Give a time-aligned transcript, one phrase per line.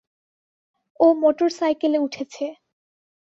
[0.99, 2.45] ও মোটরসাইকেলে উঠেছে।